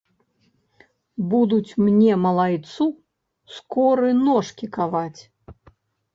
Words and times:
Будуць 1.33 1.75
мне, 1.83 2.11
малайцу, 2.25 2.87
скоры 3.59 4.09
ножкі 4.25 4.73
каваць. 4.81 5.21